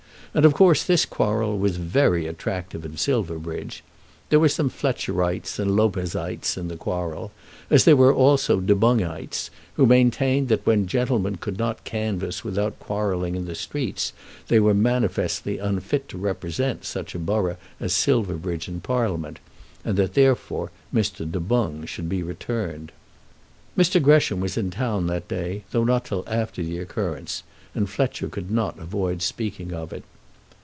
And 0.33 0.45
of 0.45 0.53
course 0.53 0.85
this 0.85 1.05
quarrel 1.05 1.57
was 1.59 1.75
very 1.75 2.25
attractive 2.25 2.85
in 2.85 2.95
Silverbridge. 2.95 3.83
There 4.29 4.39
were 4.39 4.47
some 4.47 4.69
Fletcherites 4.69 5.59
and 5.59 5.75
Lopezites 5.75 6.55
in 6.55 6.69
the 6.69 6.77
quarrel; 6.77 7.33
as 7.69 7.83
there 7.83 7.97
were 7.97 8.13
also 8.13 8.61
Du 8.61 8.73
Boungites, 8.73 9.49
who 9.73 9.85
maintained 9.85 10.47
that 10.47 10.65
when 10.65 10.87
gentlemen 10.87 11.35
could 11.35 11.59
not 11.59 11.83
canvass 11.83 12.45
without 12.45 12.79
quarrelling 12.79 13.35
in 13.35 13.43
the 13.43 13.55
streets 13.55 14.13
they 14.47 14.57
were 14.57 14.73
manifestly 14.73 15.57
unfit 15.57 16.07
to 16.07 16.17
represent 16.17 16.85
such 16.85 17.13
a 17.13 17.19
borough 17.19 17.57
as 17.81 17.91
Silverbridge 17.93 18.69
in 18.69 18.79
Parliament; 18.79 19.37
and 19.83 19.97
that 19.97 20.13
therefore 20.13 20.71
Mr. 20.95 21.29
Du 21.29 21.41
Boung 21.41 21.85
should 21.85 22.07
be 22.07 22.23
returned. 22.23 22.93
Mr. 23.77 24.01
Gresham 24.01 24.39
was 24.39 24.55
in 24.55 24.69
the 24.69 24.75
town 24.77 25.07
that 25.07 25.27
day, 25.27 25.65
though 25.71 25.83
not 25.83 26.05
till 26.05 26.23
after 26.25 26.63
the 26.63 26.77
occurrence, 26.77 27.43
and 27.75 27.89
Fletcher 27.89 28.29
could 28.29 28.49
not 28.49 28.79
avoid 28.79 29.21
speaking 29.21 29.73
of 29.73 29.91
it. 29.91 30.05